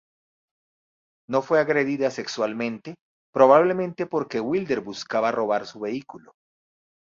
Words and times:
No 1.29 1.43
fue 1.43 1.59
agredida 1.59 2.09
sexualmente, 2.09 2.95
probablemente 3.31 4.07
porque 4.07 4.39
Wilder 4.39 4.81
buscaba 4.81 5.31
robar 5.31 5.67
su 5.67 5.79
vehículo. 5.81 6.31